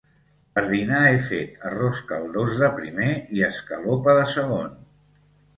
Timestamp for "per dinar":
0.53-1.01